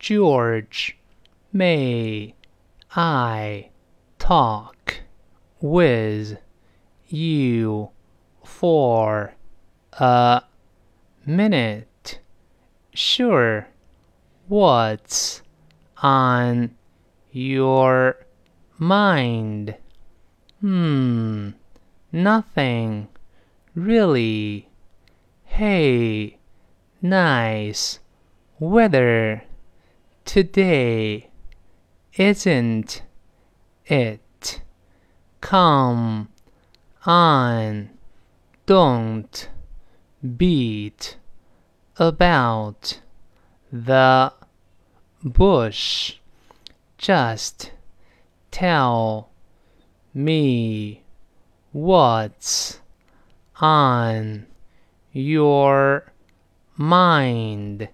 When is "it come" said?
33.86-36.28